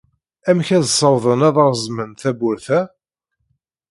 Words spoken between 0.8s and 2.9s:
ssawḍen ad reẓmen tawwurt-a?